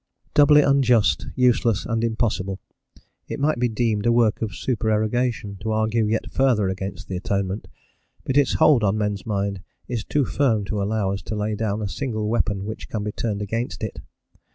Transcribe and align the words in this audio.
Doubly 0.33 0.63
unjust, 0.63 1.27
useless, 1.35 1.85
and 1.85 2.03
impossible, 2.03 2.59
it 3.27 3.39
might 3.39 3.59
be 3.59 3.69
deemed 3.69 4.07
a 4.07 4.11
work 4.11 4.41
of 4.41 4.55
supererogation 4.55 5.57
to 5.61 5.71
argue 5.71 6.07
yet 6.07 6.31
further 6.31 6.69
against 6.69 7.07
the 7.07 7.15
Atonement; 7.17 7.67
but 8.23 8.35
its 8.35 8.53
hold 8.55 8.83
on 8.83 8.97
men's 8.97 9.27
minds 9.27 9.59
is 9.87 10.03
too 10.03 10.25
firm 10.25 10.65
to 10.65 10.81
allow 10.81 11.11
us 11.11 11.21
to 11.21 11.35
lay 11.35 11.53
down 11.53 11.83
a 11.83 11.87
single 11.87 12.27
weapon 12.29 12.65
which 12.65 12.89
can 12.89 13.03
be 13.03 13.11
turned 13.11 13.43
against 13.43 13.83
it. 13.83 13.99